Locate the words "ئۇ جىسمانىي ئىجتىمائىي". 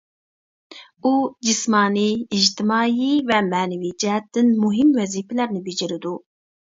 1.01-3.19